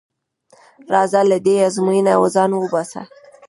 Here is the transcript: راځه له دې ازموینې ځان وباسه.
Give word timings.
راځه 0.93 1.21
له 1.31 1.37
دې 1.45 1.55
ازموینې 1.67 2.13
ځان 2.33 2.51
وباسه. 2.55 3.01